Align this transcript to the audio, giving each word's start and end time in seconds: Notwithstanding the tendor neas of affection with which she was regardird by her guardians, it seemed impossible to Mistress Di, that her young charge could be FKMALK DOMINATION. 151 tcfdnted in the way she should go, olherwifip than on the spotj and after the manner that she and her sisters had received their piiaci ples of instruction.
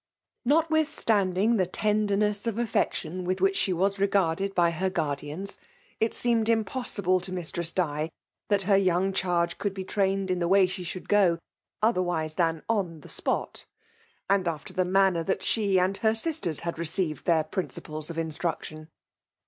Notwithstanding 0.45 1.57
the 1.57 1.67
tendor 1.67 2.17
neas 2.17 2.47
of 2.47 2.57
affection 2.57 3.23
with 3.23 3.39
which 3.39 3.55
she 3.55 3.71
was 3.71 3.99
regardird 3.99 4.55
by 4.55 4.71
her 4.71 4.89
guardians, 4.89 5.59
it 5.99 6.15
seemed 6.15 6.49
impossible 6.49 7.19
to 7.19 7.31
Mistress 7.31 7.71
Di, 7.71 8.09
that 8.49 8.63
her 8.63 8.75
young 8.77 9.13
charge 9.13 9.59
could 9.59 9.75
be 9.75 9.83
FKMALK 9.83 9.93
DOMINATION. 9.93 10.25
151 10.25 10.27
tcfdnted 10.27 10.31
in 10.31 10.39
the 10.39 10.47
way 10.47 10.65
she 10.65 10.83
should 10.83 11.07
go, 11.07 11.37
olherwifip 11.83 12.35
than 12.35 12.63
on 12.67 13.01
the 13.01 13.09
spotj 13.09 13.67
and 14.27 14.47
after 14.47 14.73
the 14.73 14.85
manner 14.85 15.21
that 15.23 15.43
she 15.43 15.79
and 15.79 15.97
her 15.97 16.15
sisters 16.15 16.61
had 16.61 16.79
received 16.79 17.25
their 17.25 17.43
piiaci 17.43 17.83
ples 17.83 18.09
of 18.09 18.17
instruction. 18.17 18.89